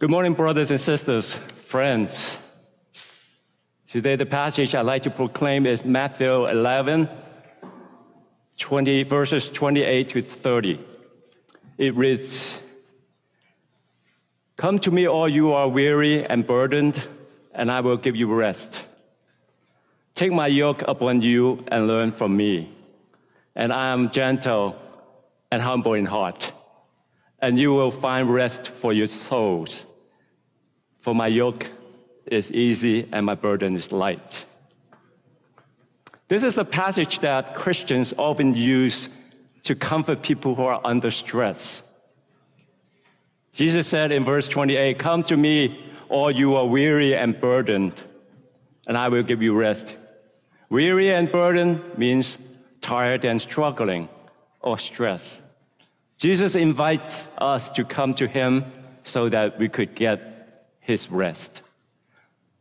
Good 0.00 0.08
morning, 0.08 0.32
brothers 0.32 0.70
and 0.70 0.80
sisters, 0.80 1.34
friends. 1.34 2.34
Today, 3.86 4.16
the 4.16 4.24
passage 4.24 4.74
I'd 4.74 4.86
like 4.86 5.02
to 5.02 5.10
proclaim 5.10 5.66
is 5.66 5.84
Matthew 5.84 6.46
11, 6.46 7.06
20, 8.56 9.02
verses 9.02 9.50
28 9.50 10.08
to 10.08 10.22
30. 10.22 10.80
It 11.76 11.94
reads 11.94 12.58
Come 14.56 14.78
to 14.78 14.90
me, 14.90 15.06
all 15.06 15.28
you 15.28 15.52
are 15.52 15.68
weary 15.68 16.24
and 16.24 16.46
burdened, 16.46 17.06
and 17.52 17.70
I 17.70 17.80
will 17.80 17.98
give 17.98 18.16
you 18.16 18.32
rest. 18.32 18.82
Take 20.14 20.32
my 20.32 20.46
yoke 20.46 20.80
upon 20.88 21.20
you 21.20 21.62
and 21.68 21.86
learn 21.86 22.12
from 22.12 22.38
me, 22.38 22.74
and 23.54 23.70
I 23.70 23.92
am 23.92 24.08
gentle 24.08 24.80
and 25.52 25.60
humble 25.60 25.92
in 25.92 26.06
heart, 26.06 26.52
and 27.38 27.58
you 27.58 27.74
will 27.74 27.90
find 27.90 28.32
rest 28.32 28.66
for 28.66 28.94
your 28.94 29.06
souls. 29.06 29.84
For 31.00 31.14
my 31.14 31.26
yoke 31.26 31.70
is 32.26 32.52
easy 32.52 33.08
and 33.12 33.26
my 33.26 33.34
burden 33.34 33.76
is 33.76 33.90
light. 33.92 34.44
This 36.28 36.44
is 36.44 36.58
a 36.58 36.64
passage 36.64 37.20
that 37.20 37.54
Christians 37.54 38.14
often 38.16 38.54
use 38.54 39.08
to 39.64 39.74
comfort 39.74 40.22
people 40.22 40.54
who 40.54 40.62
are 40.62 40.80
under 40.84 41.10
stress. 41.10 41.82
Jesus 43.52 43.86
said 43.86 44.12
in 44.12 44.24
verse 44.24 44.48
28 44.48 44.98
Come 44.98 45.24
to 45.24 45.36
me, 45.36 45.84
all 46.08 46.30
you 46.30 46.56
are 46.56 46.66
weary 46.66 47.16
and 47.16 47.40
burdened, 47.40 48.02
and 48.86 48.96
I 48.96 49.08
will 49.08 49.22
give 49.22 49.42
you 49.42 49.54
rest. 49.54 49.96
Weary 50.68 51.12
and 51.12 51.30
burdened 51.30 51.82
means 51.98 52.38
tired 52.80 53.24
and 53.24 53.40
struggling 53.40 54.08
or 54.60 54.78
stressed. 54.78 55.42
Jesus 56.16 56.54
invites 56.54 57.30
us 57.38 57.70
to 57.70 57.84
come 57.84 58.14
to 58.14 58.26
him 58.26 58.64
so 59.02 59.28
that 59.28 59.58
we 59.58 59.68
could 59.68 59.94
get 59.94 60.29
his 60.90 61.08
rest. 61.08 61.62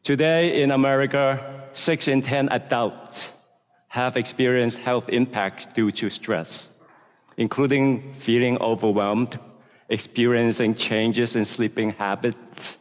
Today 0.04 0.62
in 0.62 0.70
America, 0.70 1.24
six 1.72 2.08
in 2.08 2.22
10 2.22 2.50
adults 2.50 3.34
have 3.88 4.16
experienced 4.16 4.78
health 4.78 5.10
impacts 5.10 5.66
due 5.66 5.90
to 5.92 6.12
stress, 6.12 6.70
including 7.38 8.14
feeling 8.14 8.56
overwhelmed, 8.60 9.40
experiencing 9.90 10.76
changes 10.76 11.36
in 11.36 11.44
sleeping 11.44 11.90
habits, 11.94 12.78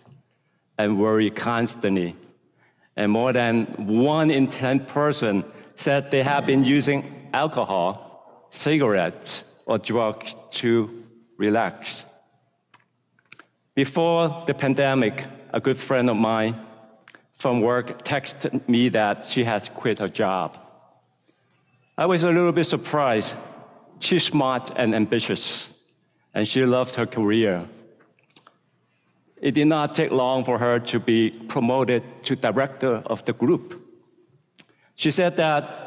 and 0.77 1.01
worry 1.01 1.31
constantly. 1.31 2.15
And 2.95 3.11
more 3.11 3.33
than 3.33 3.65
one 4.13 4.31
in 4.31 4.49
10 4.49 4.85
person 4.85 5.45
said 5.77 6.11
they 6.11 6.23
have 6.23 6.45
been 6.45 6.65
using 6.65 7.31
alcohol, 7.33 8.47
cigarettes, 8.51 9.45
or 9.65 9.79
drugs 9.79 10.37
to 10.61 10.71
relax. 11.39 12.05
Before 13.75 14.45
the 14.47 14.55
pandemic, 14.55 15.25
a 15.53 15.61
good 15.61 15.79
friend 15.79 16.11
of 16.11 16.17
mine 16.17 16.59
from 17.35 17.61
work 17.61 18.05
texted 18.05 18.69
me 18.69 18.89
that 18.91 19.25
she 19.25 19.45
has 19.45 19.69
quit 19.69 19.99
her 19.99 20.09
job. 20.09 20.59
I 21.97 22.07
was 22.07 22.25
a 22.25 22.29
little 22.29 22.53
bit 22.53 22.65
surprised. 22.65 23.37
She's 24.01 24.25
smart 24.25 24.71
and 24.77 24.95
ambitious, 24.95 25.73
and 26.35 26.47
she 26.47 26.65
loved 26.65 26.95
her 26.97 27.07
career. 27.07 27.67
It 29.41 29.53
did 29.53 29.67
not 29.67 29.95
take 29.95 30.11
long 30.11 30.45
for 30.45 30.59
her 30.59 30.81
to 30.81 30.99
be 30.99 31.31
promoted 31.31 32.03
to 32.25 32.37
director 32.37 33.03
of 33.07 33.25
the 33.25 33.33
group. 33.33 33.85
She 34.97 35.13
said 35.13 35.37
that 35.37 35.79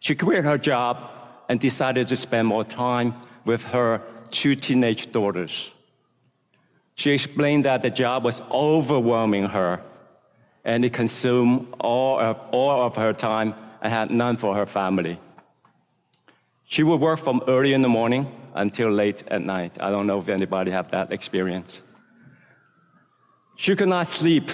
she 0.00 0.14
quit 0.14 0.44
her 0.44 0.58
job 0.58 1.10
and 1.48 1.60
decided 1.60 2.08
to 2.08 2.16
spend 2.16 2.48
more 2.48 2.64
time 2.64 3.14
with 3.44 3.64
her 3.64 4.00
two 4.30 4.54
teenage 4.54 5.12
daughters. 5.12 5.70
She 6.94 7.10
explained 7.10 7.64
that 7.64 7.82
the 7.82 7.90
job 7.90 8.24
was 8.24 8.40
overwhelming 8.50 9.46
her 9.46 9.82
and 10.64 10.84
it 10.84 10.92
consumed 10.92 11.74
all 11.80 12.18
of, 12.18 12.38
all 12.52 12.86
of 12.86 12.96
her 12.96 13.12
time 13.12 13.54
and 13.82 13.92
had 13.92 14.10
none 14.10 14.36
for 14.36 14.54
her 14.54 14.66
family. 14.66 15.18
She 16.64 16.82
would 16.82 17.00
work 17.00 17.18
from 17.18 17.42
early 17.46 17.74
in 17.74 17.82
the 17.82 17.88
morning 17.88 18.32
until 18.54 18.90
late 18.90 19.22
at 19.28 19.42
night. 19.42 19.76
I 19.80 19.90
don't 19.90 20.06
know 20.06 20.18
if 20.18 20.28
anybody 20.28 20.70
have 20.70 20.90
that 20.92 21.12
experience. 21.12 21.82
She 23.56 23.76
could 23.76 23.88
not 23.88 24.06
sleep. 24.06 24.50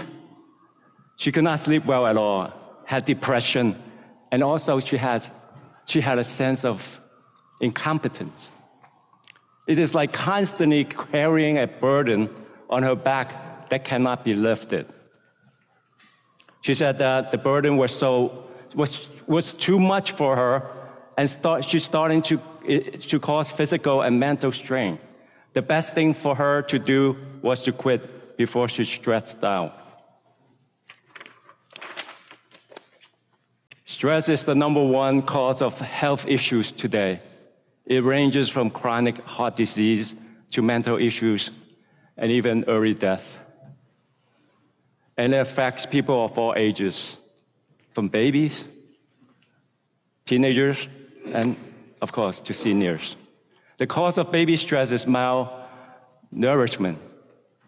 She 1.16 1.30
could 1.32 1.44
not 1.44 1.60
sleep 1.60 1.84
well 1.84 2.06
at 2.06 2.16
all, 2.16 2.52
had 2.84 3.04
depression, 3.04 3.80
and 4.32 4.42
also 4.42 4.80
she, 4.80 4.96
has, 4.96 5.30
she 5.84 6.00
had 6.00 6.18
a 6.18 6.24
sense 6.24 6.64
of 6.64 7.00
incompetence. 7.60 8.50
It 9.70 9.78
is 9.78 9.94
like 9.94 10.12
constantly 10.12 10.82
carrying 10.82 11.56
a 11.56 11.68
burden 11.68 12.28
on 12.68 12.82
her 12.82 12.96
back 12.96 13.68
that 13.68 13.84
cannot 13.84 14.24
be 14.24 14.34
lifted. 14.34 14.84
She 16.60 16.74
said 16.74 16.98
that 16.98 17.30
the 17.30 17.38
burden 17.38 17.76
was 17.76 17.96
so 17.96 18.48
was, 18.74 19.08
was 19.28 19.52
too 19.52 19.78
much 19.78 20.10
for 20.10 20.34
her, 20.34 20.68
and 21.16 21.30
start, 21.30 21.64
she's 21.64 21.84
starting 21.84 22.20
to, 22.22 22.40
eh, 22.66 22.80
to 23.10 23.20
cause 23.20 23.52
physical 23.52 24.02
and 24.02 24.18
mental 24.18 24.50
strain. 24.50 24.98
The 25.52 25.62
best 25.62 25.94
thing 25.94 26.14
for 26.14 26.34
her 26.34 26.62
to 26.62 26.78
do 26.80 27.16
was 27.40 27.62
to 27.62 27.72
quit 27.72 28.36
before 28.36 28.68
she 28.68 28.84
stressed 28.84 29.44
out. 29.44 29.72
Stress 33.84 34.28
is 34.28 34.42
the 34.42 34.56
number 34.56 34.84
one 34.84 35.22
cause 35.22 35.62
of 35.62 35.78
health 35.80 36.26
issues 36.26 36.72
today. 36.72 37.20
It 37.90 38.04
ranges 38.04 38.48
from 38.48 38.70
chronic 38.70 39.18
heart 39.26 39.56
disease 39.56 40.14
to 40.52 40.62
mental 40.62 40.96
issues 40.96 41.50
and 42.16 42.30
even 42.30 42.64
early 42.68 42.94
death. 42.94 43.40
And 45.16 45.34
it 45.34 45.38
affects 45.38 45.86
people 45.86 46.24
of 46.24 46.38
all 46.38 46.54
ages, 46.56 47.16
from 47.90 48.06
babies, 48.06 48.64
teenagers, 50.24 50.86
and 51.32 51.56
of 52.00 52.12
course, 52.12 52.38
to 52.40 52.54
seniors. 52.54 53.16
The 53.78 53.88
cause 53.88 54.18
of 54.18 54.30
baby 54.30 54.54
stress 54.54 54.92
is 54.92 55.06
malnourishment 55.06 56.96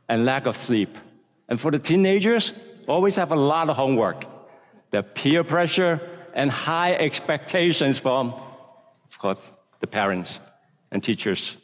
and 0.09 0.25
lack 0.25 0.47
of 0.47 0.56
sleep. 0.56 0.97
And 1.49 1.60
for 1.60 1.72
the 1.72 1.81
teenagers, 1.81 2.53
always 2.87 3.16
have 3.16 3.33
a 3.33 3.37
lot 3.37 3.69
of 3.69 3.77
homework. 3.77 4.25
The 4.93 5.03
peer 5.03 5.43
pressure 5.43 6.00
and 6.33 6.49
high 6.49 6.94
expectations 6.94 7.99
from, 7.99 8.34
of 9.10 9.19
course, 9.19 9.50
the 9.82 9.87
parents 9.87 10.41
and 10.91 11.03
teachers. 11.03 11.56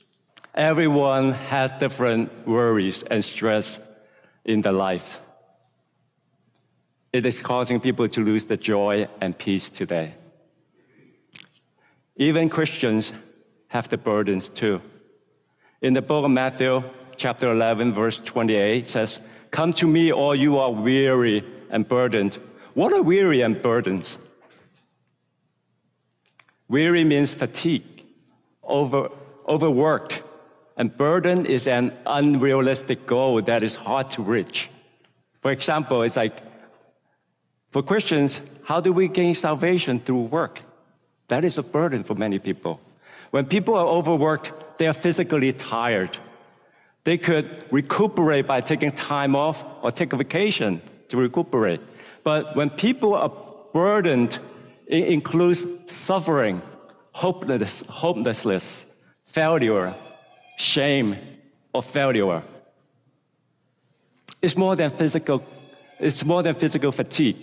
Everyone 0.55 1.33
has 1.33 1.73
different 1.73 2.47
worries 2.47 3.03
and 3.05 3.25
stress 3.25 3.81
in 4.45 4.61
their 4.61 4.73
life. 4.73 5.21
It 7.13 7.25
is 7.25 7.41
causing 7.41 7.81
people 7.81 8.09
to 8.09 8.23
lose 8.23 8.45
the 8.47 8.57
joy 8.57 9.09
and 9.21 9.39
peace 9.39 9.71
today. 9.71 10.15
Even 12.17 12.49
Christians 12.51 13.15
have 13.69 13.89
the 13.89 13.97
burdens 13.97 14.49
too. 14.49 14.83
In 15.81 15.95
the 15.95 16.03
book 16.03 16.25
of 16.25 16.31
Matthew, 16.33 16.83
chapter 17.17 17.53
11, 17.53 17.95
verse 17.95 18.19
28 18.19 18.89
says, 18.89 19.21
Come 19.53 19.73
to 19.75 19.87
me, 19.87 20.13
all 20.13 20.35
you 20.35 20.59
are 20.59 20.73
weary 20.73 21.45
and 21.71 21.87
burdened. 21.87 22.39
What 22.75 22.93
are 22.93 23.03
weary 23.03 23.43
and 23.43 23.63
burdens? 23.63 24.19
Weary 26.69 27.05
means 27.05 27.35
fatigue, 27.35 27.98
over, 28.69 29.11
overworked, 29.49 30.23
and 30.77 30.97
burden 30.97 31.47
is 31.47 31.67
an 31.67 31.93
unrealistic 32.07 33.07
goal 33.07 33.43
that 33.43 33.63
is 33.63 33.75
hard 33.75 34.11
to 34.11 34.23
reach. 34.23 34.71
For 35.41 35.51
example, 35.51 36.03
it's 36.03 36.17
like 36.17 36.41
for 37.71 37.83
Christians, 37.83 38.41
how 38.65 38.81
do 38.81 38.93
we 38.93 39.09
gain 39.09 39.35
salvation 39.35 40.01
through 40.01 40.23
work? 40.23 40.61
That 41.29 41.45
is 41.45 41.59
a 41.59 41.63
burden 41.63 42.05
for 42.05 42.15
many 42.15 42.39
people. 42.39 42.81
When 43.31 43.45
people 43.45 43.75
are 43.75 43.87
overworked, 43.87 44.53
they 44.79 44.87
are 44.87 44.95
physically 44.95 45.53
tired. 45.53 46.17
They 47.05 47.19
could 47.19 47.65
recuperate 47.71 48.47
by 48.47 48.61
taking 48.61 48.93
time 48.93 49.37
off 49.37 49.65
or 49.83 49.91
take 49.91 50.13
a 50.13 50.17
vacation 50.17 50.81
to 51.09 51.17
recuperate. 51.17 51.81
But 52.25 52.57
when 52.57 52.71
people 52.71 53.15
are 53.15 53.33
burdened, 53.73 54.39
it 54.87 55.09
includes 55.09 55.67
suffering, 55.87 56.63
hopeless, 57.19 57.83
hopelessness, 57.89 58.87
failure, 59.25 59.93
shame, 60.57 61.17
or 61.73 61.83
failure. 61.83 62.43
It's 64.41 64.57
more 64.57 64.77
than 64.77 64.91
physical, 64.93 65.43
it's 65.99 66.25
more 66.25 66.45
than 66.45 66.55
physical 66.55 66.93
fatigue. 66.93 67.39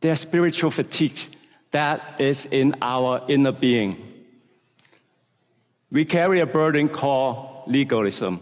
There 0.00 0.12
are 0.12 0.16
spiritual 0.16 0.70
fatigues 0.70 1.28
that 1.72 2.20
is 2.20 2.46
in 2.46 2.76
our 2.80 3.22
inner 3.26 3.50
being. 3.50 3.96
We 5.90 6.04
carry 6.04 6.38
a 6.38 6.46
burden 6.46 6.88
called 6.88 7.64
legalism. 7.66 8.40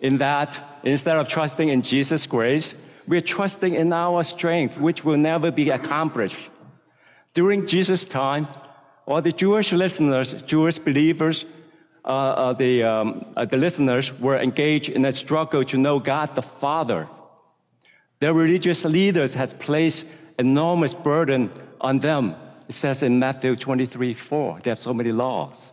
In 0.00 0.16
that, 0.16 0.58
instead 0.82 1.18
of 1.18 1.28
trusting 1.28 1.68
in 1.68 1.82
Jesus' 1.82 2.24
grace, 2.26 2.74
we're 3.06 3.20
trusting 3.20 3.74
in 3.74 3.92
our 3.92 4.24
strength, 4.24 4.80
which 4.80 5.04
will 5.04 5.18
never 5.18 5.50
be 5.50 5.68
accomplished. 5.68 6.40
During 7.34 7.66
Jesus' 7.66 8.06
time, 8.06 8.48
all 9.06 9.22
the 9.22 9.32
Jewish 9.32 9.72
listeners, 9.72 10.32
Jewish 10.42 10.78
believers, 10.78 11.44
uh, 12.04 12.08
uh, 12.08 12.52
the, 12.52 12.82
um, 12.82 13.24
uh, 13.36 13.44
the 13.44 13.56
listeners 13.56 14.12
were 14.18 14.36
engaged 14.36 14.88
in 14.88 15.04
a 15.04 15.12
struggle 15.12 15.64
to 15.64 15.78
know 15.78 15.98
God 16.00 16.34
the 16.34 16.42
Father. 16.42 17.08
Their 18.18 18.34
religious 18.34 18.84
leaders 18.84 19.34
had 19.34 19.58
placed 19.60 20.06
enormous 20.38 20.94
burden 20.94 21.50
on 21.80 22.00
them. 22.00 22.34
It 22.68 22.74
says 22.74 23.02
in 23.02 23.18
Matthew 23.18 23.54
23 23.54 24.12
4, 24.14 24.60
they 24.62 24.70
have 24.70 24.80
so 24.80 24.92
many 24.92 25.12
laws. 25.12 25.72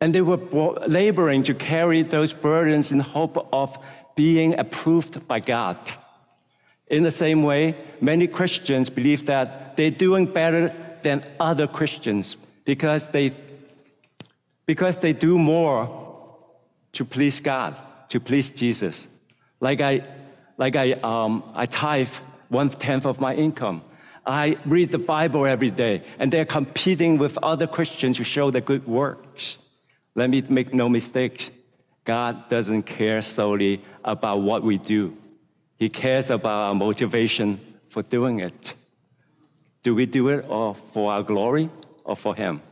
And 0.00 0.14
they 0.14 0.22
were 0.22 0.38
laboring 0.86 1.42
to 1.44 1.54
carry 1.54 2.02
those 2.02 2.32
burdens 2.32 2.90
in 2.92 3.00
hope 3.00 3.48
of 3.52 3.78
being 4.16 4.58
approved 4.58 5.26
by 5.26 5.40
God. 5.40 5.78
In 6.88 7.02
the 7.02 7.10
same 7.10 7.42
way, 7.42 7.76
many 8.00 8.26
Christians 8.26 8.90
believe 8.90 9.26
that 9.26 9.76
they're 9.76 9.90
doing 9.90 10.26
better 10.26 10.72
than 11.04 11.24
other 11.38 11.68
Christians 11.68 12.36
because 12.64 13.08
they, 13.08 13.32
because 14.66 14.96
they 14.96 15.12
do 15.12 15.38
more 15.38 15.78
to 16.94 17.04
please 17.04 17.40
God, 17.40 17.76
to 18.08 18.18
please 18.18 18.50
Jesus. 18.50 19.06
Like 19.60 19.80
I, 19.80 20.02
like 20.56 20.74
I, 20.74 20.92
um, 20.92 21.44
I 21.54 21.66
tithe 21.66 22.08
one 22.48 22.70
tenth 22.70 23.06
of 23.06 23.20
my 23.20 23.34
income. 23.34 23.82
I 24.26 24.56
read 24.64 24.90
the 24.90 24.98
Bible 24.98 25.44
every 25.44 25.70
day, 25.70 26.02
and 26.18 26.32
they're 26.32 26.46
competing 26.46 27.18
with 27.18 27.36
other 27.42 27.66
Christians 27.66 28.16
to 28.16 28.24
show 28.24 28.50
the 28.50 28.62
good 28.62 28.86
works. 28.86 29.58
Let 30.14 30.30
me 30.30 30.42
make 30.48 30.72
no 30.72 30.88
mistakes. 30.88 31.50
God 32.04 32.48
doesn't 32.48 32.84
care 32.84 33.20
solely 33.20 33.82
about 34.04 34.38
what 34.38 34.62
we 34.62 34.78
do. 34.78 35.16
He 35.76 35.88
cares 35.88 36.30
about 36.30 36.68
our 36.68 36.74
motivation 36.74 37.60
for 37.90 38.02
doing 38.02 38.40
it. 38.40 38.74
Do 39.84 39.94
we 39.94 40.06
do 40.06 40.28
it 40.30 40.46
or 40.48 40.74
for 40.74 41.12
our 41.12 41.22
glory 41.22 41.70
or 42.02 42.16
for 42.16 42.34
Him? 42.34 42.62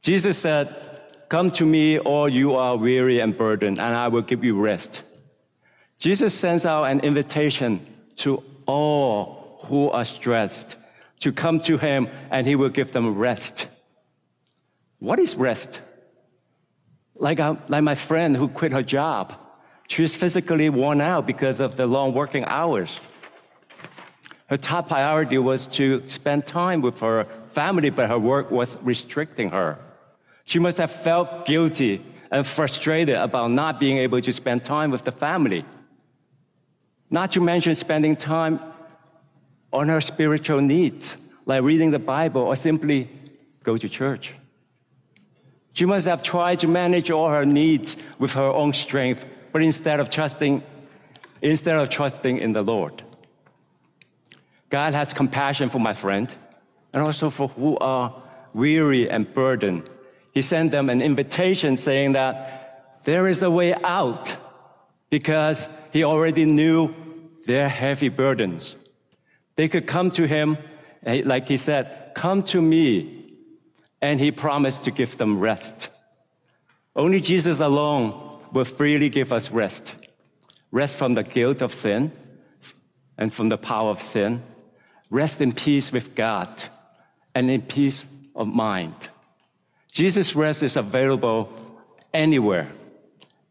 Jesus 0.00 0.38
said, 0.38 0.74
Come 1.28 1.50
to 1.52 1.66
me, 1.66 1.98
all 1.98 2.28
you 2.28 2.54
are 2.54 2.76
weary 2.76 3.20
and 3.20 3.36
burdened, 3.36 3.78
and 3.78 3.94
I 3.94 4.08
will 4.08 4.22
give 4.22 4.42
you 4.42 4.58
rest. 4.58 5.02
Jesus 5.98 6.32
sends 6.32 6.64
out 6.64 6.84
an 6.84 7.00
invitation 7.00 7.84
to 8.16 8.42
all 8.64 9.58
who 9.64 9.90
are 9.90 10.04
stressed 10.04 10.76
to 11.20 11.32
come 11.32 11.58
to 11.60 11.76
Him, 11.76 12.08
and 12.30 12.46
He 12.46 12.54
will 12.54 12.68
give 12.68 12.92
them 12.92 13.16
rest. 13.16 13.66
What 15.00 15.18
is 15.18 15.34
rest? 15.34 15.80
Like, 17.16 17.40
uh, 17.40 17.56
like 17.66 17.82
my 17.82 17.96
friend 17.96 18.36
who 18.36 18.48
quit 18.48 18.72
her 18.72 18.84
job. 18.84 19.34
She 19.88 20.02
was 20.02 20.14
physically 20.14 20.68
worn 20.70 21.00
out 21.00 21.26
because 21.26 21.60
of 21.60 21.76
the 21.76 21.86
long 21.86 22.14
working 22.14 22.44
hours. 22.44 23.00
Her 24.48 24.56
top 24.56 24.88
priority 24.88 25.38
was 25.38 25.66
to 25.78 26.06
spend 26.08 26.46
time 26.46 26.80
with 26.80 27.00
her 27.00 27.24
family, 27.50 27.90
but 27.90 28.08
her 28.08 28.18
work 28.18 28.50
was 28.50 28.78
restricting 28.82 29.50
her. 29.50 29.78
She 30.44 30.58
must 30.58 30.78
have 30.78 30.90
felt 30.90 31.46
guilty 31.46 32.04
and 32.30 32.46
frustrated 32.46 33.16
about 33.16 33.50
not 33.50 33.78
being 33.78 33.98
able 33.98 34.20
to 34.20 34.32
spend 34.32 34.64
time 34.64 34.90
with 34.90 35.02
the 35.02 35.12
family. 35.12 35.64
Not 37.10 37.32
to 37.32 37.40
mention 37.40 37.74
spending 37.74 38.16
time 38.16 38.60
on 39.72 39.88
her 39.88 40.00
spiritual 40.00 40.60
needs, 40.60 41.18
like 41.44 41.62
reading 41.62 41.90
the 41.90 41.98
Bible 41.98 42.42
or 42.42 42.56
simply 42.56 43.10
go 43.64 43.76
to 43.76 43.88
church. 43.88 44.34
She 45.74 45.84
must 45.84 46.06
have 46.06 46.22
tried 46.22 46.60
to 46.60 46.68
manage 46.68 47.10
all 47.10 47.28
her 47.28 47.44
needs 47.44 47.96
with 48.18 48.32
her 48.32 48.50
own 48.50 48.72
strength 48.72 49.24
but 49.52 49.62
instead 49.62 50.00
of 50.00 50.10
trusting, 50.10 50.62
instead 51.42 51.76
of 51.76 51.88
trusting 51.88 52.38
in 52.38 52.52
the 52.52 52.62
Lord. 52.62 53.02
God 54.70 54.94
has 54.94 55.12
compassion 55.12 55.70
for 55.70 55.78
my 55.78 55.94
friend 55.94 56.32
and 56.92 57.02
also 57.02 57.30
for 57.30 57.48
who 57.48 57.78
are 57.78 58.22
weary 58.52 59.08
and 59.10 59.32
burdened. 59.32 59.88
He 60.32 60.42
sent 60.42 60.70
them 60.70 60.90
an 60.90 61.00
invitation 61.00 61.76
saying 61.76 62.12
that 62.12 63.00
there 63.04 63.26
is 63.26 63.42
a 63.42 63.50
way 63.50 63.74
out 63.74 64.36
because 65.10 65.68
he 65.92 66.04
already 66.04 66.44
knew 66.44 66.94
their 67.46 67.68
heavy 67.68 68.08
burdens. 68.08 68.76
They 69.56 69.68
could 69.68 69.86
come 69.86 70.10
to 70.12 70.26
him, 70.26 70.58
eh, 71.04 71.22
like 71.24 71.48
he 71.48 71.56
said, 71.56 72.12
Come 72.14 72.42
to 72.44 72.60
me. 72.60 73.14
And 74.00 74.20
he 74.20 74.30
promised 74.30 74.84
to 74.84 74.92
give 74.92 75.16
them 75.16 75.40
rest. 75.40 75.90
Only 76.94 77.20
Jesus 77.20 77.58
alone 77.58 78.40
will 78.52 78.64
freely 78.64 79.08
give 79.08 79.32
us 79.32 79.50
rest 79.50 79.94
rest 80.70 80.98
from 80.98 81.14
the 81.14 81.22
guilt 81.22 81.62
of 81.62 81.74
sin 81.74 82.12
and 83.16 83.32
from 83.32 83.48
the 83.48 83.58
power 83.58 83.90
of 83.90 84.00
sin, 84.00 84.42
rest 85.10 85.40
in 85.40 85.52
peace 85.52 85.92
with 85.92 86.14
God, 86.14 86.62
and 87.34 87.50
in 87.50 87.62
peace 87.62 88.06
of 88.34 88.46
mind. 88.48 88.94
Jesus' 89.90 90.34
rest 90.34 90.62
is 90.62 90.76
available 90.76 91.52
anywhere, 92.12 92.70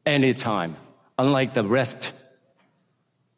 anytime, 0.05 0.75
unlike 1.17 1.53
the 1.53 1.63
rest 1.63 2.11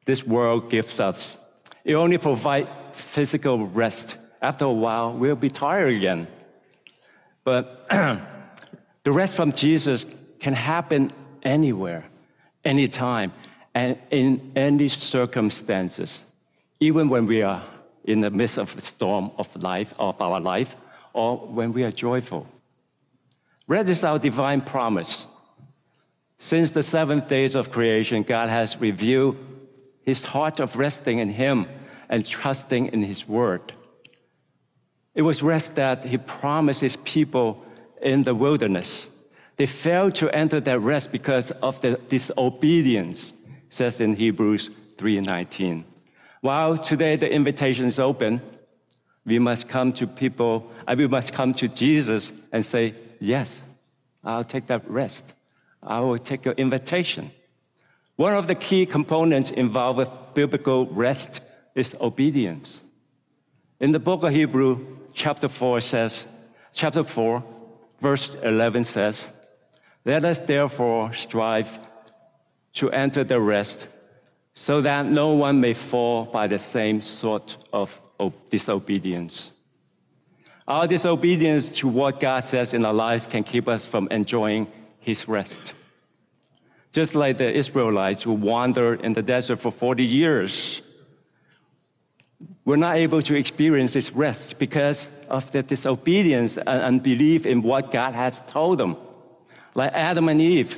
this 0.05 0.25
world 0.25 0.69
gives 0.69 0.99
us. 0.99 1.37
It 1.85 1.93
only 1.93 2.17
provides 2.17 2.69
physical 2.93 3.67
rest. 3.67 4.17
After 4.41 4.65
a 4.65 4.71
while, 4.71 5.13
we'll 5.13 5.35
be 5.35 5.49
tired 5.49 5.93
again. 5.93 6.27
But 7.43 7.87
the 9.03 9.11
rest 9.11 9.35
from 9.35 9.53
Jesus 9.53 10.05
can 10.39 10.53
happen 10.53 11.09
anywhere, 11.43 12.05
anytime, 12.63 13.33
and 13.73 13.97
in 14.09 14.51
any 14.55 14.89
circumstances, 14.89 16.25
even 16.79 17.09
when 17.09 17.25
we 17.25 17.43
are 17.43 17.63
in 18.09 18.21
the 18.21 18.31
midst 18.31 18.57
of 18.57 18.75
the 18.75 18.81
storm 18.81 19.31
of 19.37 19.55
life, 19.61 19.93
of 19.99 20.19
our 20.19 20.39
life, 20.39 20.75
or 21.13 21.37
when 21.37 21.71
we 21.73 21.83
are 21.83 21.91
joyful. 21.91 22.47
Red 23.67 23.87
is 23.87 24.03
our 24.03 24.17
divine 24.17 24.61
promise. 24.61 25.27
Since 26.39 26.71
the 26.71 26.81
seventh 26.81 27.27
days 27.27 27.53
of 27.53 27.69
creation, 27.69 28.23
God 28.23 28.49
has 28.49 28.81
revealed 28.81 29.37
his 30.01 30.25
heart 30.25 30.59
of 30.59 30.75
resting 30.75 31.19
in 31.19 31.29
him 31.29 31.67
and 32.09 32.25
trusting 32.25 32.87
in 32.87 33.03
his 33.03 33.27
word. 33.27 33.73
It 35.13 35.21
was 35.21 35.43
rest 35.43 35.75
that 35.75 36.05
he 36.05 36.17
promised 36.17 36.81
his 36.81 36.95
people 36.97 37.63
in 38.01 38.23
the 38.23 38.33
wilderness. 38.33 39.11
They 39.57 39.67
failed 39.67 40.15
to 40.15 40.33
enter 40.35 40.59
that 40.61 40.79
rest 40.79 41.11
because 41.11 41.51
of 41.51 41.79
the 41.81 41.99
disobedience, 42.09 43.33
says 43.67 44.01
in 44.01 44.15
Hebrews 44.15 44.71
3:19. 44.97 45.83
While 46.41 46.77
today 46.77 47.15
the 47.15 47.31
invitation 47.31 47.85
is 47.85 47.99
open, 47.99 48.41
we 49.25 49.39
must 49.39 49.67
come 49.67 49.93
to 49.93 50.07
people, 50.07 50.71
uh, 50.87 50.95
we 50.97 51.07
must 51.07 51.33
come 51.33 51.53
to 51.53 51.67
Jesus 51.67 52.33
and 52.51 52.65
say, 52.65 52.93
Yes, 53.19 53.61
I'll 54.23 54.45
take 54.45 54.67
that 54.67 54.89
rest. 54.89 55.33
I 55.83 55.99
will 55.99 56.17
take 56.17 56.45
your 56.45 56.53
invitation. 56.55 57.31
One 58.15 58.33
of 58.33 58.47
the 58.47 58.55
key 58.55 58.85
components 58.85 59.51
involved 59.51 59.97
with 59.97 60.09
biblical 60.33 60.85
rest 60.87 61.41
is 61.75 61.95
obedience. 61.99 62.81
In 63.79 63.91
the 63.91 63.99
book 63.99 64.23
of 64.23 64.33
Hebrew, 64.33 64.97
chapter 65.13 65.47
4 65.47 65.81
says, 65.81 66.27
chapter 66.73 67.03
4, 67.03 67.43
verse 67.99 68.35
11 68.35 68.83
says, 68.83 69.31
let 70.05 70.25
us 70.25 70.39
therefore 70.39 71.13
strive 71.13 71.77
to 72.73 72.89
enter 72.91 73.23
the 73.23 73.39
rest, 73.39 73.87
so 74.59 74.81
that 74.81 75.05
no 75.05 75.29
one 75.29 75.61
may 75.61 75.73
fall 75.73 76.25
by 76.25 76.45
the 76.45 76.59
same 76.59 77.01
sort 77.01 77.55
of 77.71 78.01
disobedience. 78.49 79.51
Our 80.67 80.85
disobedience 80.85 81.69
to 81.79 81.87
what 81.87 82.19
God 82.19 82.43
says 82.43 82.73
in 82.73 82.83
our 82.83 82.93
life 82.93 83.29
can 83.29 83.45
keep 83.45 83.69
us 83.69 83.85
from 83.85 84.09
enjoying 84.11 84.67
His 84.99 85.29
rest. 85.29 85.73
Just 86.91 87.15
like 87.15 87.37
the 87.37 87.49
Israelites 87.49 88.23
who 88.23 88.33
wandered 88.33 88.99
in 88.99 89.13
the 89.13 89.21
desert 89.21 89.61
for 89.61 89.71
40 89.71 90.03
years, 90.03 90.81
we're 92.65 92.75
not 92.75 92.97
able 92.97 93.21
to 93.21 93.35
experience 93.35 93.93
this 93.93 94.11
rest 94.11 94.59
because 94.59 95.09
of 95.29 95.49
their 95.53 95.63
disobedience 95.63 96.57
and 96.57 96.81
unbelief 96.81 97.45
in 97.45 97.61
what 97.61 97.91
God 97.91 98.13
has 98.13 98.41
told 98.41 98.79
them 98.79 98.97
like 99.73 99.93
Adam 99.93 100.27
and 100.27 100.41
Eve, 100.41 100.77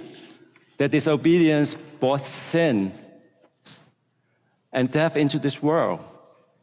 their 0.78 0.88
disobedience 0.88 1.74
brought 1.74 2.22
sin 2.22 2.94
and 4.74 4.92
death 4.92 5.18
into 5.18 5.40
this 5.40 5.62
world. 5.62 6.04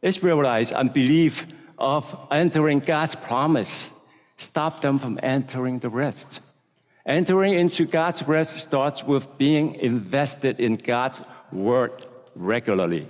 Israelites' 0.01 0.71
unbelief 0.71 1.45
of 1.77 2.15
entering 2.31 2.79
God's 2.79 3.15
promise 3.15 3.93
stopped 4.37 4.81
them 4.81 4.99
from 4.99 5.19
entering 5.21 5.79
the 5.79 5.89
rest. 5.89 6.39
Entering 7.05 7.53
into 7.53 7.85
God's 7.85 8.23
rest 8.23 8.57
starts 8.57 9.03
with 9.03 9.37
being 9.37 9.75
invested 9.75 10.59
in 10.59 10.73
God's 10.75 11.21
word 11.51 12.05
regularly 12.35 13.07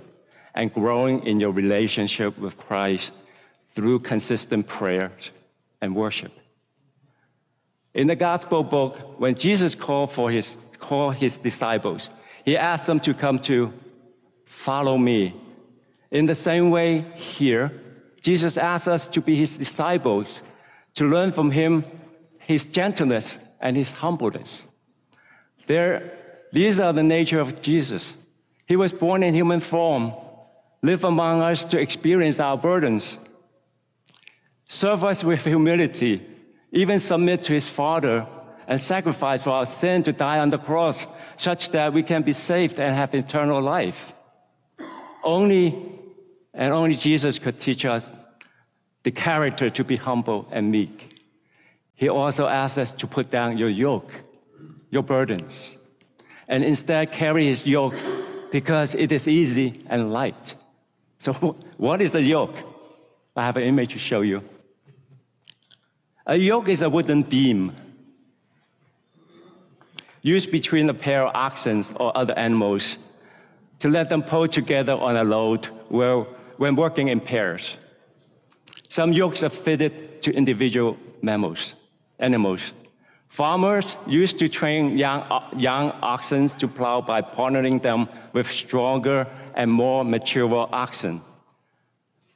and 0.54 0.72
growing 0.72 1.26
in 1.26 1.40
your 1.40 1.52
relationship 1.52 2.38
with 2.38 2.56
Christ 2.56 3.12
through 3.68 4.00
consistent 4.00 4.66
prayer 4.66 5.12
and 5.80 5.94
worship. 5.94 6.32
In 7.94 8.06
the 8.06 8.16
gospel 8.16 8.62
book, 8.62 9.20
when 9.20 9.34
Jesus 9.34 9.74
called 9.74 10.12
for 10.12 10.30
his 10.30 10.56
called 10.78 11.16
his 11.16 11.36
disciples, 11.36 12.08
he 12.44 12.56
asked 12.56 12.86
them 12.86 13.00
to 13.00 13.12
come 13.14 13.38
to 13.40 13.72
follow 14.50 14.98
me. 14.98 15.34
In 16.10 16.26
the 16.26 16.34
same 16.34 16.70
way, 16.70 17.06
here, 17.14 17.72
Jesus 18.20 18.58
asks 18.58 18.88
us 18.88 19.06
to 19.06 19.20
be 19.20 19.36
his 19.36 19.56
disciples, 19.56 20.42
to 20.94 21.08
learn 21.08 21.32
from 21.32 21.52
him 21.52 21.84
his 22.40 22.66
gentleness 22.66 23.38
and 23.60 23.76
his 23.76 23.92
humbleness. 23.94 24.66
There, 25.66 26.12
these 26.52 26.80
are 26.80 26.92
the 26.92 27.04
nature 27.04 27.40
of 27.40 27.62
Jesus. 27.62 28.16
He 28.66 28.76
was 28.76 28.92
born 28.92 29.22
in 29.22 29.34
human 29.34 29.60
form, 29.60 30.12
lived 30.82 31.04
among 31.04 31.40
us 31.40 31.64
to 31.66 31.80
experience 31.80 32.40
our 32.40 32.58
burdens, 32.58 33.18
serve 34.68 35.04
us 35.04 35.22
with 35.22 35.44
humility, 35.44 36.26
even 36.72 36.98
submit 36.98 37.44
to 37.44 37.52
his 37.52 37.68
Father, 37.68 38.26
and 38.66 38.80
sacrifice 38.80 39.42
for 39.44 39.50
our 39.50 39.66
sin 39.66 40.02
to 40.02 40.12
die 40.12 40.38
on 40.40 40.50
the 40.50 40.58
cross, 40.58 41.06
such 41.36 41.70
that 41.70 41.92
we 41.92 42.02
can 42.02 42.22
be 42.22 42.32
saved 42.32 42.80
and 42.80 42.94
have 42.94 43.14
eternal 43.14 43.62
life. 43.62 44.12
Only 45.22 45.90
and 46.54 46.72
only 46.72 46.96
Jesus 46.96 47.38
could 47.38 47.60
teach 47.60 47.84
us 47.84 48.10
the 49.02 49.10
character 49.10 49.70
to 49.70 49.84
be 49.84 49.96
humble 49.96 50.46
and 50.50 50.70
meek. 50.70 51.16
He 51.94 52.08
also 52.08 52.46
asks 52.46 52.78
us 52.78 52.90
to 52.92 53.06
put 53.06 53.30
down 53.30 53.58
your 53.58 53.68
yoke, 53.68 54.12
your 54.90 55.02
burdens, 55.02 55.78
and 56.48 56.64
instead 56.64 57.12
carry 57.12 57.46
his 57.46 57.66
yoke 57.66 57.94
because 58.50 58.94
it 58.94 59.12
is 59.12 59.28
easy 59.28 59.80
and 59.86 60.12
light. 60.12 60.54
So, 61.18 61.32
what 61.76 62.02
is 62.02 62.14
a 62.14 62.22
yoke? 62.22 62.56
I 63.36 63.46
have 63.46 63.56
an 63.56 63.62
image 63.62 63.92
to 63.92 63.98
show 63.98 64.22
you. 64.22 64.42
A 66.26 66.36
yoke 66.36 66.68
is 66.68 66.82
a 66.82 66.90
wooden 66.90 67.22
beam 67.22 67.72
used 70.22 70.50
between 70.50 70.88
a 70.90 70.94
pair 70.94 71.26
of 71.26 71.34
oxen 71.34 71.82
or 71.98 72.16
other 72.16 72.34
animals 72.38 72.98
to 73.80 73.88
let 73.88 74.08
them 74.08 74.22
pull 74.22 74.46
together 74.46 74.94
on 74.94 75.16
a 75.16 75.24
load 75.24 75.66
where, 75.88 76.20
when 76.56 76.76
working 76.76 77.08
in 77.08 77.20
pairs. 77.20 77.76
Some 78.88 79.12
yokes 79.12 79.42
are 79.42 79.50
fitted 79.50 80.22
to 80.22 80.30
individual 80.32 80.96
mammals, 81.22 81.74
animals. 82.18 82.72
Farmers 83.28 83.96
used 84.06 84.38
to 84.40 84.48
train 84.48 84.98
young, 84.98 85.24
young 85.56 85.92
oxen 86.02 86.48
to 86.48 86.66
plow 86.66 87.00
by 87.00 87.22
partnering 87.22 87.80
them 87.80 88.08
with 88.32 88.48
stronger 88.48 89.26
and 89.54 89.70
more 89.70 90.04
mature 90.04 90.68
oxen. 90.72 91.22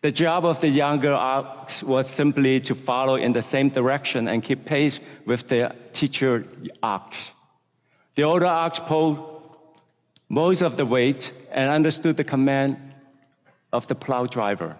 The 0.02 0.12
job 0.12 0.44
of 0.44 0.60
the 0.60 0.68
younger 0.68 1.12
ox 1.12 1.82
was 1.82 2.08
simply 2.08 2.60
to 2.60 2.74
follow 2.74 3.16
in 3.16 3.32
the 3.32 3.42
same 3.42 3.70
direction 3.70 4.28
and 4.28 4.42
keep 4.42 4.64
pace 4.66 5.00
with 5.26 5.48
the 5.48 5.74
teacher 5.92 6.46
ox. 6.82 7.32
The 8.14 8.22
older 8.22 8.46
ox 8.46 8.78
pulled 8.78 9.33
most 10.28 10.62
of 10.62 10.76
the 10.76 10.86
weight 10.86 11.32
and 11.50 11.70
understood 11.70 12.16
the 12.16 12.24
command 12.24 12.76
of 13.72 13.86
the 13.86 13.94
plow 13.94 14.26
driver. 14.26 14.76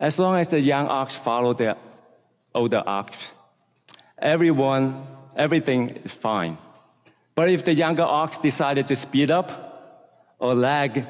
As 0.00 0.18
long 0.18 0.36
as 0.36 0.48
the 0.48 0.60
young 0.60 0.88
ox 0.88 1.14
followed 1.14 1.58
the 1.58 1.76
older 2.54 2.82
ox, 2.86 3.16
everyone, 4.18 5.06
everything 5.36 5.90
is 6.04 6.12
fine. 6.12 6.58
But 7.34 7.50
if 7.50 7.64
the 7.64 7.74
younger 7.74 8.02
ox 8.02 8.38
decided 8.38 8.86
to 8.88 8.96
speed 8.96 9.30
up 9.30 10.34
or 10.38 10.54
lag, 10.54 11.06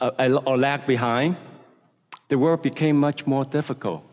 uh, 0.00 0.38
or 0.46 0.56
lag 0.56 0.86
behind, 0.86 1.36
the 2.28 2.38
work 2.38 2.62
became 2.62 2.96
much 2.96 3.26
more 3.26 3.44
difficult. 3.44 4.04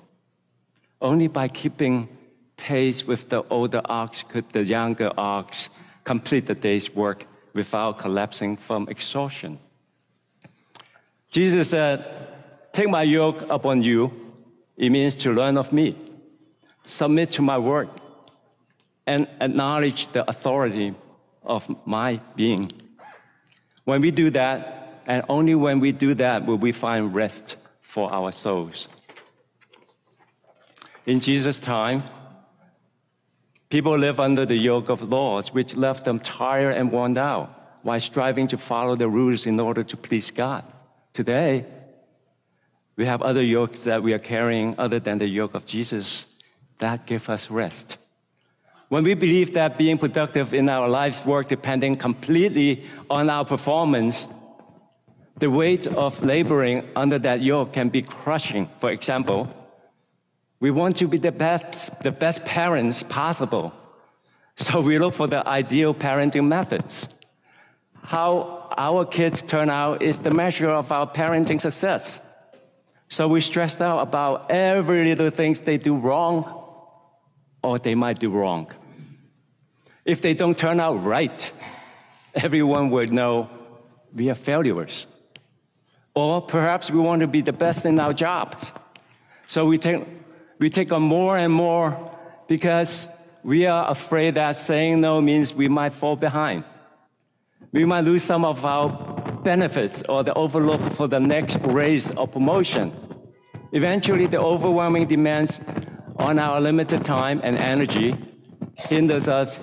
Only 1.02 1.28
by 1.28 1.48
keeping 1.48 2.10
pace 2.58 3.08
with 3.08 3.30
the 3.30 3.44
older 3.50 3.82
ox 3.86 4.24
could 4.24 4.50
the 4.50 4.66
younger 4.66 5.12
ox 5.18 5.70
complete 6.04 6.46
the 6.46 6.56
day's 6.56 6.94
work 6.94 7.26
without 7.54 8.00
collapsing 8.00 8.58
from 8.58 8.88
exhaustion. 8.90 9.60
Jesus 11.32 11.70
said, 11.70 12.06
Take 12.72 12.90
my 12.90 13.04
yoke 13.04 13.42
upon 13.50 13.82
you. 13.82 14.12
It 14.78 14.90
means 14.90 15.16
to 15.16 15.34
learn 15.34 15.58
of 15.58 15.74
me, 15.74 15.96
submit 16.86 17.32
to 17.32 17.42
my 17.42 17.58
word, 17.58 17.90
and 19.06 19.28
acknowledge 19.42 20.12
the 20.12 20.28
authority 20.30 20.94
of 21.44 21.68
my 21.86 22.22
being. 22.36 22.72
When 23.84 24.02
we 24.02 24.12
do 24.12 24.30
that, 24.32 25.02
and 25.08 25.24
only 25.28 25.56
when 25.56 25.80
we 25.80 25.92
do 25.92 26.14
that 26.16 26.46
will 26.46 26.58
we 26.58 26.72
find 26.72 27.14
rest 27.14 27.56
for 27.82 28.14
our 28.14 28.32
souls. 28.32 28.88
In 31.06 31.20
Jesus' 31.20 31.60
time, 31.60 32.04
People 33.70 33.98
live 33.98 34.20
under 34.20 34.46
the 34.48 34.56
yoke 34.56 34.90
of 34.90 35.04
laws, 35.04 35.54
which 35.54 35.76
left 35.76 36.06
them 36.06 36.20
tired 36.20 36.76
and 36.76 36.92
worn 36.92 37.18
out 37.18 37.56
while 37.84 38.00
striving 38.00 38.48
to 38.48 38.58
follow 38.58 38.96
the 38.96 39.08
rules 39.08 39.46
in 39.46 39.60
order 39.60 39.84
to 39.84 39.96
please 39.96 40.32
God. 40.32 40.64
Today, 41.14 41.66
we 42.96 43.06
have 43.06 43.22
other 43.22 43.44
yokes 43.44 43.84
that 43.84 44.02
we 44.04 44.14
are 44.14 44.20
carrying 44.20 44.74
other 44.78 45.00
than 45.00 45.20
the 45.20 45.28
yoke 45.28 45.54
of 45.54 45.66
Jesus 45.66 46.26
that 46.80 47.06
give 47.06 47.30
us 47.30 47.50
rest. 47.50 47.98
When 48.90 49.04
we 49.04 49.14
believe 49.14 49.54
that 49.54 49.78
being 49.78 50.00
productive 50.00 50.54
in 50.54 50.68
our 50.68 50.90
life's 50.90 51.24
work 51.24 51.48
depending 51.48 51.96
completely 51.96 52.88
on 53.10 53.30
our 53.30 53.46
performance, 53.46 54.28
the 55.38 55.50
weight 55.50 55.86
of 55.86 56.22
laboring 56.24 56.90
under 56.96 57.20
that 57.20 57.42
yoke 57.42 57.74
can 57.74 57.90
be 57.90 58.02
crushing. 58.02 58.68
For 58.80 58.90
example, 58.90 59.48
we 60.60 60.72
want 60.72 60.98
to 60.98 61.08
be 61.08 61.18
the 61.18 61.32
best, 61.32 62.02
the 62.02 62.12
best 62.12 62.46
parents 62.46 63.04
possible. 63.04 63.74
So 64.56 64.82
we 64.82 65.00
look 65.00 65.14
for 65.14 65.28
the 65.28 65.48
ideal 65.48 65.94
parenting 65.94 66.48
methods. 66.48 67.08
How 68.04 68.68
our 68.78 69.06
kids 69.06 69.42
turn 69.42 69.70
out 69.70 70.02
is 70.02 70.20
the 70.20 70.32
measure 70.32 70.70
of 70.70 70.92
our 70.92 71.10
parenting 71.10 71.62
success. 71.62 72.20
So 73.08 73.28
we 73.28 73.42
stress 73.42 73.80
out 73.80 74.02
about 74.02 74.52
every 74.52 75.04
little 75.04 75.30
things 75.30 75.62
they 75.62 75.78
do 75.78 75.96
wrong 75.96 76.44
or 77.64 77.80
they 77.80 77.96
might 77.96 78.20
do 78.20 78.30
wrong. 78.30 78.72
If 80.06 80.22
they 80.22 80.34
don't 80.34 80.58
turn 80.58 80.80
out 80.80 81.04
right, 81.04 81.52
everyone 82.36 82.90
would 82.92 83.12
know 83.12 83.50
we 84.14 84.30
are 84.30 84.36
failures. 84.36 85.08
Or 86.14 86.42
perhaps 86.42 86.92
we 86.92 87.00
want 87.00 87.22
to 87.22 87.28
be 87.28 87.42
the 87.42 87.54
best 87.54 87.86
in 87.86 88.00
our 88.00 88.14
jobs. 88.14 88.74
So 89.48 89.66
we 89.66 89.78
take 89.78 90.04
we 90.60 90.70
take 90.70 90.92
on 90.92 91.02
more 91.02 91.38
and 91.38 91.54
more 91.54 92.16
because 92.48 93.08
we 93.44 93.66
are 93.66 93.90
afraid 93.90 94.36
that 94.36 94.56
saying 94.56 95.00
no 95.02 95.22
means 95.22 95.54
we 95.54 95.68
might 95.70 95.94
fall 95.94 96.16
behind. 96.16 96.64
We 97.72 97.86
might 97.86 98.04
lose 98.04 98.24
some 98.24 98.44
of 98.44 98.66
our 98.66 98.90
benefits 99.44 100.04
or 100.10 100.24
the 100.24 100.34
overlook 100.34 100.82
for 100.92 101.08
the 101.08 101.20
next 101.20 101.60
raise 101.62 102.12
or 102.12 102.28
promotion. 102.28 102.94
Eventually, 103.72 104.26
the 104.26 104.40
overwhelming 104.40 105.06
demands 105.08 105.62
on 106.18 106.40
our 106.40 106.60
limited 106.60 107.06
time 107.06 107.40
and 107.44 107.58
energy 107.58 108.18
hinders 108.78 109.28
us 109.28 109.60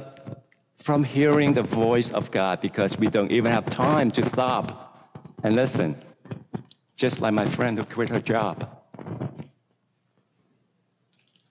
from 0.79 1.05
hearing 1.05 1.55
the 1.55 1.63
voice 1.63 2.13
of 2.13 2.31
God 2.31 2.61
because 2.61 2.97
we 2.97 3.09
don't 3.09 3.33
even 3.33 3.53
have 3.53 3.69
time 3.69 4.11
to 4.13 4.25
stop 4.25 5.11
and 5.43 5.57
listen, 5.57 5.97
just 6.95 7.21
like 7.21 7.35
my 7.35 7.45
friend 7.45 7.77
who 7.77 7.85
quit 7.85 8.09
her 8.09 8.21
job. 8.21 8.76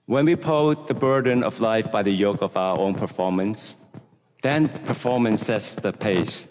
When 0.06 0.24
we 0.24 0.36
pull 0.36 0.74
the 0.86 0.94
burden 0.94 1.42
of 1.42 1.58
life 1.58 1.90
by 1.90 2.02
the 2.02 2.12
yoke 2.12 2.40
of 2.40 2.56
our 2.56 2.78
own 2.78 2.94
performance, 2.94 3.76
then 4.40 4.68
performance 4.68 5.42
sets 5.42 5.74
the 5.74 5.92
pace. 5.92 6.46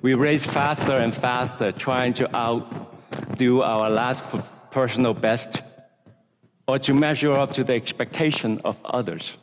We 0.00 0.14
race 0.14 0.46
faster 0.46 0.92
and 0.92 1.14
faster, 1.14 1.70
trying 1.70 2.14
to 2.14 2.34
outdo 2.34 3.60
our 3.60 3.90
last 3.90 4.24
personal 4.70 5.12
best 5.12 5.60
or 6.66 6.78
to 6.78 6.94
measure 6.94 7.32
up 7.32 7.52
to 7.52 7.64
the 7.64 7.74
expectation 7.74 8.58
of 8.64 8.78
others. 8.86 9.36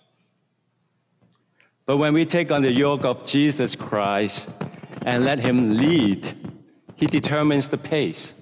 But 1.86 1.98
when 1.98 2.16
we 2.16 2.26
take 2.26 2.52
on 2.52 2.64
the 2.64 2.72
yoke 2.72 3.06
of 3.06 3.28
Jesus 3.28 3.76
Christ 3.76 4.50
and 5.04 5.24
let 5.24 5.38
Him 5.38 5.78
lead, 5.78 6.36
He 6.96 7.06
determines 7.06 7.68
the 7.68 7.78
pace. 7.78 8.34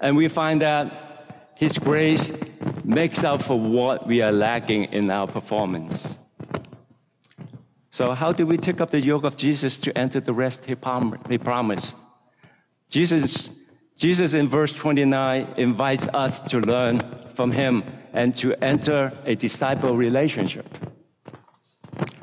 And 0.00 0.16
we 0.16 0.28
find 0.28 0.60
that 0.60 1.54
His 1.56 1.78
grace 1.78 2.34
makes 2.90 3.24
up 3.24 3.40
for 3.42 3.58
what 3.58 4.06
we 4.06 4.20
are 4.20 4.32
lacking 4.32 4.84
in 4.84 5.10
our 5.10 5.26
performance. 5.26 6.18
So, 7.92 8.14
how 8.14 8.32
do 8.32 8.46
we 8.46 8.56
take 8.56 8.80
up 8.80 8.90
the 8.90 9.00
yoke 9.00 9.24
of 9.24 9.36
Jesus 9.36 9.76
to 9.78 9.96
enter 9.96 10.20
the 10.20 10.32
rest 10.32 10.64
he, 10.64 10.74
promised? 10.74 11.94
Jesus, 12.88 13.50
Jesus 13.96 14.34
in 14.34 14.48
verse 14.48 14.72
29 14.72 15.54
invites 15.56 16.08
us 16.08 16.40
to 16.40 16.60
learn 16.60 17.00
from 17.34 17.52
him 17.52 17.84
and 18.12 18.34
to 18.36 18.54
enter 18.64 19.12
a 19.24 19.34
disciple 19.34 19.96
relationship, 19.96 20.66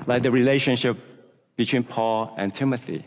like 0.06 0.24
the 0.24 0.32
relationship 0.32 0.98
between 1.56 1.84
Paul 1.84 2.34
and 2.38 2.54
Timothy, 2.54 3.06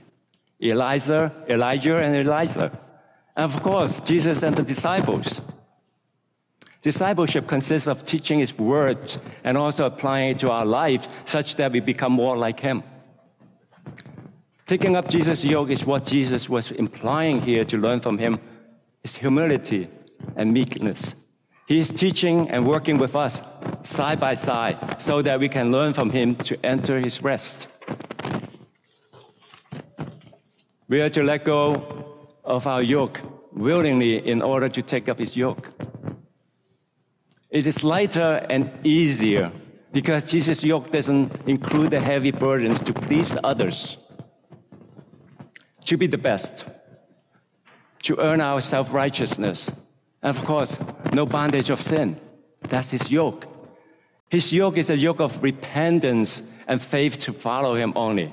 Elijah, 0.62 1.32
Elijah 1.48 1.96
and 1.96 2.16
Elisha, 2.16 2.78
and 3.36 3.52
of 3.52 3.62
course, 3.62 4.00
Jesus 4.00 4.42
and 4.42 4.56
the 4.56 4.62
disciples. 4.62 5.40
Discipleship 6.82 7.46
consists 7.46 7.86
of 7.86 8.02
teaching 8.04 8.38
His 8.38 8.58
words 8.58 9.18
and 9.44 9.58
also 9.58 9.86
applying 9.86 10.30
it 10.30 10.38
to 10.40 10.50
our 10.50 10.64
life 10.64 11.08
such 11.26 11.56
that 11.56 11.72
we 11.72 11.80
become 11.80 12.12
more 12.12 12.36
like 12.36 12.60
Him. 12.60 12.82
Taking 14.66 14.96
up 14.96 15.08
Jesus' 15.08 15.44
yoke 15.44 15.70
is 15.70 15.84
what 15.84 16.06
Jesus 16.06 16.48
was 16.48 16.70
implying 16.70 17.40
here 17.40 17.64
to 17.64 17.76
learn 17.76 18.00
from 18.00 18.18
Him 18.18 18.38
is 19.02 19.16
humility 19.16 19.88
and 20.36 20.52
meekness. 20.52 21.14
He 21.66 21.78
is 21.78 21.90
teaching 21.90 22.50
and 22.50 22.66
working 22.66 22.98
with 22.98 23.14
us 23.14 23.42
side 23.84 24.18
by 24.18 24.34
side 24.34 25.00
so 25.00 25.22
that 25.22 25.38
we 25.38 25.48
can 25.48 25.70
learn 25.70 25.92
from 25.92 26.10
him 26.10 26.34
to 26.36 26.58
enter 26.66 26.98
his 26.98 27.22
rest. 27.22 27.68
We 30.88 31.00
are 31.00 31.08
to 31.10 31.22
let 31.22 31.44
go 31.44 32.16
of 32.44 32.66
our 32.66 32.82
yoke 32.82 33.20
willingly 33.52 34.16
in 34.26 34.42
order 34.42 34.68
to 34.68 34.82
take 34.82 35.08
up 35.08 35.20
his 35.20 35.36
yoke. 35.36 35.70
It 37.50 37.66
is 37.66 37.82
lighter 37.82 38.46
and 38.48 38.70
easier 38.84 39.50
because 39.92 40.22
Jesus' 40.24 40.62
yoke 40.62 40.90
doesn't 40.90 41.34
include 41.46 41.90
the 41.90 42.00
heavy 42.00 42.30
burdens 42.30 42.78
to 42.80 42.92
please 42.92 43.36
others, 43.42 43.96
to 45.84 45.96
be 45.96 46.06
the 46.06 46.18
best, 46.18 46.64
to 48.04 48.16
earn 48.20 48.40
our 48.40 48.60
self 48.60 48.92
righteousness, 48.92 49.68
and 50.22 50.36
of 50.36 50.44
course, 50.44 50.78
no 51.12 51.26
bondage 51.26 51.70
of 51.70 51.80
sin. 51.80 52.20
That's 52.62 52.90
his 52.92 53.10
yoke. 53.10 53.46
His 54.28 54.52
yoke 54.52 54.76
is 54.76 54.90
a 54.90 54.96
yoke 54.96 55.20
of 55.20 55.42
repentance 55.42 56.44
and 56.68 56.80
faith 56.80 57.18
to 57.18 57.32
follow 57.32 57.74
him 57.74 57.92
only. 57.96 58.32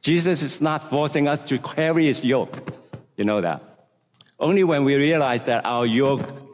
Jesus 0.00 0.42
is 0.42 0.62
not 0.62 0.88
forcing 0.88 1.28
us 1.28 1.42
to 1.42 1.58
carry 1.58 2.06
his 2.06 2.24
yoke. 2.24 2.72
You 3.16 3.24
know 3.24 3.42
that. 3.42 3.62
Only 4.40 4.64
when 4.64 4.84
we 4.84 4.94
realize 4.94 5.42
that 5.44 5.66
our 5.66 5.84
yoke 5.84 6.47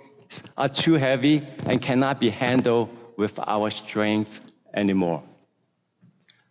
are 0.57 0.69
too 0.69 0.95
heavy 0.95 1.45
and 1.67 1.81
cannot 1.81 2.21
be 2.21 2.31
handled 2.31 2.89
with 3.17 3.39
our 3.39 3.71
strength 3.71 4.41
anymore. 4.75 5.23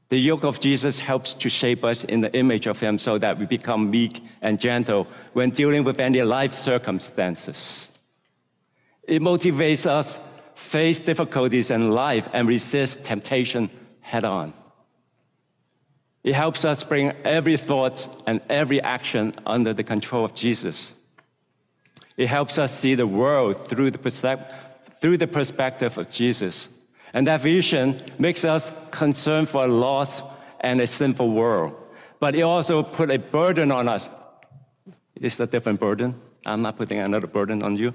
The 0.10 0.20
yoke 0.20 0.44
of 0.44 0.60
Jesus 0.60 1.00
helps 1.00 1.34
to 1.34 1.50
shape 1.50 1.84
us 1.84 2.04
in 2.04 2.22
the 2.22 2.32
image 2.38 2.68
of 2.68 2.80
Him 2.80 3.00
so 3.00 3.18
that 3.18 3.40
we 3.40 3.46
become 3.46 3.90
meek 3.90 4.22
and 4.42 4.60
gentle 4.60 5.08
when 5.34 5.50
dealing 5.50 5.84
with 5.84 6.00
any 6.00 6.22
life 6.22 6.54
circumstances. 6.54 7.90
It 9.08 9.22
motivates 9.22 9.86
us 9.86 10.20
face 10.56 11.00
difficulties 11.00 11.72
in 11.72 11.92
life 11.92 12.30
and 12.32 12.48
resist 12.48 13.04
temptation 13.04 13.70
head 14.02 14.24
on. 14.24 14.54
It 16.24 16.36
helps 16.36 16.64
us 16.64 16.84
bring 16.84 17.12
every 17.26 17.58
thought 17.58 18.08
and 18.28 18.40
every 18.50 18.82
action 18.82 19.34
under 19.46 19.74
the 19.74 19.84
control 19.84 20.24
of 20.24 20.34
Jesus. 20.34 20.96
It 22.18 22.28
helps 22.28 22.58
us 22.58 22.78
see 22.78 22.96
the 22.96 23.08
world 23.08 23.68
through 23.68 23.92
the, 23.92 24.40
through 25.02 25.18
the 25.18 25.28
perspective 25.28 25.98
of 25.98 26.10
Jesus. 26.10 26.70
And 27.14 27.28
that 27.28 27.42
vision 27.42 28.00
makes 28.20 28.46
us 28.46 28.72
concerned 28.92 29.50
for 29.50 29.66
a 29.66 29.68
lost 29.68 30.24
and 30.60 30.80
a 30.82 30.88
sinful 30.88 31.30
world. 31.32 31.76
But 32.20 32.36
it 32.36 32.42
also 32.42 32.84
put 32.84 33.12
a 33.12 33.20
burden 33.20 33.72
on 33.72 33.88
us. 33.88 34.10
It's 35.16 35.40
a 35.40 35.48
different 35.48 35.80
burden. 35.80 36.16
I'm 36.46 36.62
not 36.62 36.78
putting 36.78 37.00
another 37.00 37.28
burden 37.28 37.64
on 37.64 37.76
you. 37.76 37.94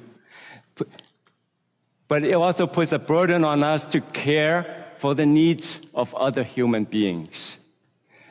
But 2.09 2.25
it 2.25 2.35
also 2.35 2.67
puts 2.67 2.93
a 2.93 2.99
burden 2.99 3.45
on 3.45 3.63
us 3.63 3.85
to 3.87 4.01
care 4.01 4.87
for 4.99 5.15
the 5.15 5.27
needs 5.27 5.81
of 5.95 6.15
other 6.15 6.43
human 6.43 6.85
beings. 6.85 7.59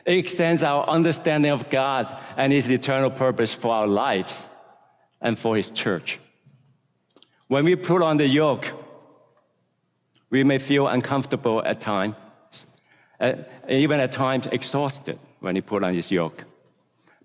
It 0.04 0.18
extends 0.18 0.62
our 0.62 0.86
understanding 0.88 1.50
of 1.50 1.70
God 1.70 2.22
and 2.36 2.52
His 2.52 2.70
eternal 2.70 3.10
purpose 3.10 3.52
for 3.54 3.72
our 3.72 3.86
lives 3.86 4.44
and 5.20 5.38
for 5.38 5.56
His 5.56 5.70
church. 5.70 6.18
When 7.48 7.64
we 7.64 7.76
put 7.76 8.02
on 8.02 8.18
the 8.18 8.26
yoke, 8.26 8.66
we 10.30 10.44
may 10.44 10.58
feel 10.58 10.86
uncomfortable 10.86 11.62
at 11.64 11.80
times, 11.80 12.14
uh, 13.18 13.32
even 13.68 14.00
at 14.00 14.12
times 14.12 14.46
exhausted 14.52 15.18
when 15.40 15.54
we 15.54 15.60
put 15.60 15.82
on 15.82 15.94
His 15.94 16.10
yoke. 16.10 16.44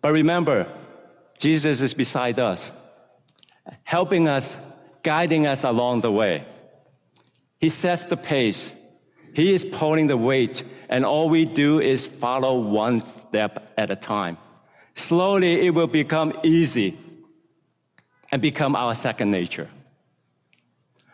But 0.02 0.14
remember, 0.14 0.68
Jesus 1.38 1.82
is 1.82 1.94
beside 1.94 2.40
us, 2.40 2.72
helping 3.84 4.28
us, 4.28 4.58
guiding 5.04 5.46
us 5.46 5.64
along 5.64 6.02
the 6.02 6.12
way. 6.12 6.46
He 7.60 7.70
sets 7.70 8.06
the 8.06 8.18
pace. 8.18 8.74
He 9.34 9.54
is 9.54 9.66
pulling 9.66 10.08
the 10.08 10.18
weight, 10.18 10.64
and 10.90 11.06
all 11.06 11.28
we 11.28 11.46
do 11.46 11.82
is 11.82 12.06
follow 12.06 12.60
one 12.60 13.02
step 13.02 13.74
at 13.78 13.90
a 13.90 13.96
time. 13.96 14.38
Slowly, 14.96 15.66
it 15.66 15.72
will 15.72 15.88
become 15.88 16.34
easy 16.44 16.98
and 18.34 18.42
become 18.42 18.76
our 18.76 18.96
second 18.96 19.30
nature. 19.30 19.68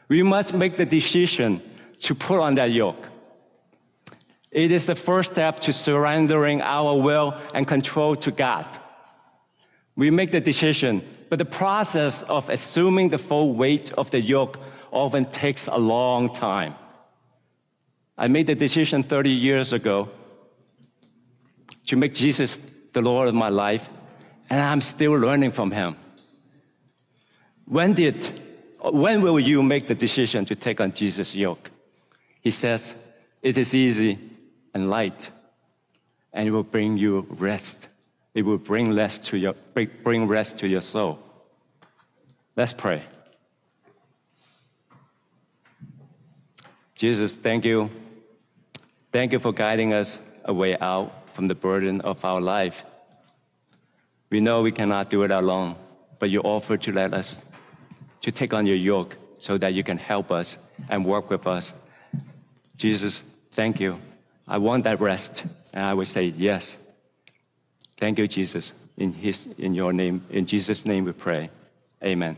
We 0.07 0.23
must 0.23 0.53
make 0.53 0.77
the 0.77 0.85
decision 0.85 1.61
to 1.99 2.15
put 2.15 2.39
on 2.39 2.55
that 2.55 2.71
yoke. 2.71 3.09
It 4.51 4.71
is 4.71 4.85
the 4.85 4.95
first 4.95 5.33
step 5.33 5.59
to 5.65 5.73
surrendering 5.73 6.61
our 6.61 6.97
will 6.97 7.37
and 7.53 7.67
control 7.67 8.15
to 8.15 8.31
God. 8.31 8.65
We 9.97 10.09
make 10.11 10.31
the 10.31 10.39
decision, 10.39 11.03
but 11.29 11.39
the 11.39 11.51
process 11.63 12.23
of 12.23 12.49
assuming 12.49 13.09
the 13.09 13.17
full 13.17 13.53
weight 13.53 13.91
of 13.97 14.11
the 14.11 14.21
yoke 14.21 14.57
often 14.89 15.25
takes 15.25 15.67
a 15.67 15.77
long 15.77 16.33
time. 16.33 16.73
I 18.17 18.29
made 18.29 18.47
the 18.47 18.55
decision 18.55 19.03
30 19.03 19.29
years 19.29 19.73
ago 19.73 20.07
to 21.87 21.97
make 21.97 22.13
Jesus 22.13 22.61
the 22.93 23.01
Lord 23.01 23.27
of 23.27 23.35
my 23.35 23.49
life, 23.49 23.89
and 24.49 24.61
I'm 24.61 24.79
still 24.79 25.11
learning 25.11 25.51
from 25.51 25.71
him. 25.71 25.97
When 27.69 27.93
did, 27.93 28.41
when 28.81 29.21
will 29.21 29.39
you 29.39 29.61
make 29.61 29.85
the 29.85 29.93
decision 29.93 30.43
to 30.45 30.55
take 30.55 30.81
on 30.81 30.91
Jesus' 30.91 31.35
yoke? 31.35 31.69
He 32.41 32.49
says, 32.49 32.95
it 33.43 33.59
is 33.59 33.75
easy 33.75 34.17
and 34.73 34.89
light, 34.89 35.29
and 36.33 36.47
it 36.47 36.51
will 36.51 36.63
bring 36.63 36.97
you 36.97 37.27
rest. 37.29 37.87
It 38.33 38.43
will 38.43 38.57
bring 38.57 38.95
rest 38.95 39.25
to 39.27 39.37
your, 39.37 39.53
bring 40.03 40.27
rest 40.27 40.57
to 40.57 40.67
your 40.67 40.81
soul. 40.81 41.19
Let's 42.55 42.73
pray. 42.73 43.03
Jesus, 46.95 47.35
thank 47.35 47.65
you. 47.65 47.91
Thank 49.11 49.31
you 49.31 49.37
for 49.37 49.53
guiding 49.53 49.93
us 49.93 50.23
a 50.43 50.53
way 50.53 50.75
out 50.79 51.35
from 51.35 51.47
the 51.47 51.55
burden 51.55 52.01
of 52.01 52.25
our 52.25 52.41
life. 52.41 52.83
We 54.31 54.39
know 54.39 54.63
we 54.63 54.71
cannot 54.71 55.11
do 55.11 55.21
it 55.21 55.29
alone, 55.29 55.75
but 56.17 56.31
you 56.31 56.41
offer 56.41 56.75
to 56.75 56.91
let 56.91 57.13
us 57.13 57.43
to 58.21 58.31
take 58.31 58.53
on 58.53 58.65
your 58.65 58.75
yoke 58.75 59.17
so 59.39 59.57
that 59.57 59.73
you 59.73 59.83
can 59.83 59.97
help 59.97 60.31
us 60.31 60.57
and 60.89 61.05
work 61.05 61.29
with 61.29 61.47
us. 61.47 61.73
Jesus, 62.75 63.23
thank 63.51 63.79
you. 63.79 63.99
I 64.47 64.57
want 64.57 64.83
that 64.83 64.99
rest. 64.99 65.45
And 65.73 65.83
I 65.83 65.93
would 65.93 66.07
say, 66.07 66.25
yes. 66.25 66.77
Thank 67.97 68.17
you, 68.17 68.27
Jesus. 68.27 68.73
In, 68.97 69.13
his, 69.13 69.47
in 69.57 69.73
your 69.73 69.93
name, 69.93 70.25
in 70.29 70.45
Jesus' 70.45 70.85
name 70.85 71.05
we 71.05 71.13
pray. 71.13 71.49
Amen. 72.03 72.37